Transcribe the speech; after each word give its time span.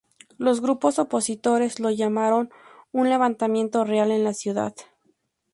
Los 0.39 0.61
grupos 0.61 0.97
opositores 0.97 1.79
lo 1.79 1.91
llamaron 1.91 2.49
un 2.91 3.07
levantamiento 3.07 3.83
real 3.83 4.09
en 4.09 4.23
la 4.23 4.33
ciudad. 4.33 4.73